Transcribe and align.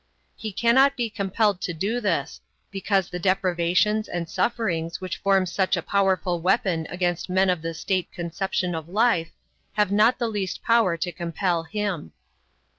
He 0.35 0.51
cannot 0.51 0.97
be 0.97 1.11
compelled 1.11 1.61
to 1.61 1.75
do 1.75 2.01
this, 2.01 2.41
because 2.71 3.07
the 3.11 3.19
deprivations 3.19 4.07
and 4.09 4.27
sufferings 4.27 4.99
which 4.99 5.17
form 5.17 5.45
such 5.45 5.77
a 5.77 5.83
powerful 5.83 6.39
weapon 6.41 6.87
against 6.89 7.29
men 7.29 7.51
of 7.51 7.61
the 7.61 7.75
state 7.75 8.11
conception 8.11 8.73
of 8.73 8.89
life, 8.89 9.29
have 9.73 9.91
not 9.91 10.17
the 10.17 10.27
least 10.27 10.63
power 10.63 10.97
to 10.97 11.11
compel 11.11 11.61
him. 11.65 12.13